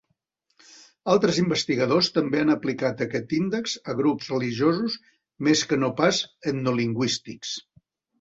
[1.15, 4.95] Altres investigadors també han aplicat aquest índex a grups religiosos
[5.49, 7.53] més que no pas etnolingüístics.